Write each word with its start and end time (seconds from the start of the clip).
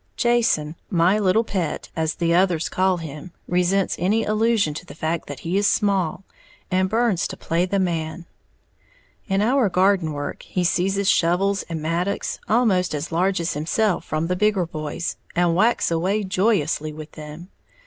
_Jason, 0.17 0.75
my 0.89 1.19
"little 1.19 1.43
pet" 1.43 1.89
as 1.95 2.15
the 2.15 2.33
others 2.33 2.69
call 2.69 2.97
him, 2.97 3.31
resents 3.47 3.95
any 3.99 4.23
allusion 4.23 4.73
to 4.73 4.83
the 4.83 4.95
fact 4.95 5.27
that 5.27 5.41
he 5.41 5.57
is 5.59 5.67
small, 5.67 6.23
and 6.71 6.89
burns 6.89 7.27
to 7.27 7.37
play 7.37 7.67
the 7.67 7.77
man. 7.77 8.25
In 9.27 9.43
our 9.43 9.69
garden 9.69 10.11
work, 10.11 10.41
he 10.41 10.63
seizes 10.63 11.07
shovels 11.07 11.61
and 11.69 11.83
mattocks 11.83 12.39
almost 12.49 12.95
as 12.95 13.11
large 13.11 13.39
as 13.39 13.53
himself 13.53 14.03
from 14.03 14.25
the 14.25 14.35
bigger 14.35 14.65
boys, 14.65 15.17
and 15.35 15.53
whacks 15.55 15.91
away 15.91 16.23
joyously 16.23 16.91
with 16.91 17.11
them. 17.11 17.49